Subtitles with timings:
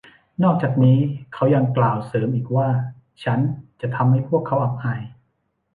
[0.43, 0.97] นอกจากนี้
[1.33, 2.69] เขายังกล่าวเสริมอีกว่า
[3.23, 3.39] “ฉัน
[3.81, 5.01] จะทำให้พวกเขาอับอาย”